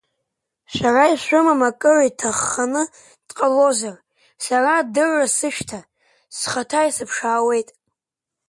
Шәара 0.73 1.05
ишәымам 1.13 1.61
акыр 1.69 1.99
иҭахханы 2.09 2.83
дҟалозар, 3.27 3.95
сара 4.43 4.69
адырра 4.79 5.27
сышәҭа, 5.35 5.79
схаҭа 6.37 6.87
исыԥшаауеит… 6.89 7.69